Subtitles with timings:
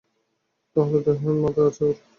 [0.75, 1.95] তাহলে, দেহবিহীন মাথা আছে ওর।